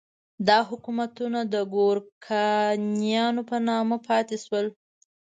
دا 0.47 0.59
حکومتونه 0.69 1.39
د 1.53 1.55
ګورکانیانو 1.73 3.41
په 3.49 3.57
نامه 3.67 3.97
پاتې 4.07 4.35
شول. 4.43 4.67